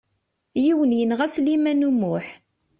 [0.63, 2.27] Yiwen yenɣa Sliman U Muḥ.